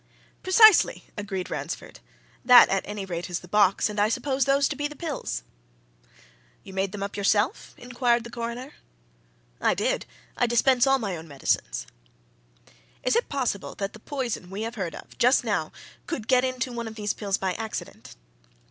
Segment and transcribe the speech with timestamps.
[0.41, 1.99] "Precisely!" agreed Ransford.
[2.43, 5.43] "That, at any rate, is the box, and I suppose those to be the pills."
[6.63, 8.73] "You made them up yourself?" inquired the Coroner.
[9.61, 11.85] "I did I dispense all my own medicines."
[13.03, 15.71] "Is it possible that the poison we have beard of, just now,
[16.07, 18.15] could get into one of those pills by accident?"